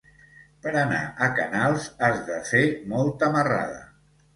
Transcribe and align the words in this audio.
Per 0.63 0.73
anar 0.83 1.01
a 1.27 1.29
Canals 1.41 1.87
has 2.09 2.27
de 2.33 2.41
fer 2.51 2.67
molta 2.97 3.35
marrada. 3.41 3.83